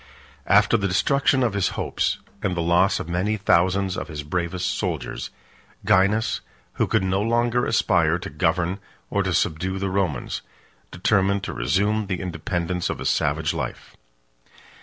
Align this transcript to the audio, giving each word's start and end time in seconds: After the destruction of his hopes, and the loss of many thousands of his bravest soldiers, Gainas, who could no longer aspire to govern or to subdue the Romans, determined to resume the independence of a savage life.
After 0.47 0.77
the 0.77 0.87
destruction 0.87 1.43
of 1.43 1.53
his 1.53 1.67
hopes, 1.77 2.17
and 2.41 2.57
the 2.57 2.61
loss 2.61 2.99
of 2.99 3.07
many 3.07 3.37
thousands 3.37 3.95
of 3.95 4.07
his 4.07 4.23
bravest 4.23 4.65
soldiers, 4.67 5.29
Gainas, 5.85 6.39
who 6.81 6.87
could 6.87 7.03
no 7.03 7.21
longer 7.21 7.67
aspire 7.67 8.17
to 8.17 8.29
govern 8.31 8.79
or 9.11 9.21
to 9.21 9.31
subdue 9.31 9.77
the 9.77 9.91
Romans, 9.91 10.41
determined 10.89 11.43
to 11.43 11.53
resume 11.53 12.07
the 12.07 12.19
independence 12.19 12.89
of 12.89 12.99
a 12.99 13.05
savage 13.05 13.53
life. 13.53 13.95